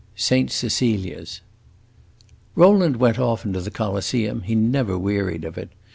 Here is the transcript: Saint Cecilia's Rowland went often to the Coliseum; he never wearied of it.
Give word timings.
Saint 0.15 0.49
Cecilia's 0.49 1.41
Rowland 2.55 2.97
went 2.97 3.19
often 3.19 3.53
to 3.53 3.61
the 3.61 3.69
Coliseum; 3.69 4.41
he 4.41 4.55
never 4.55 4.97
wearied 4.97 5.45
of 5.45 5.59
it. 5.59 5.69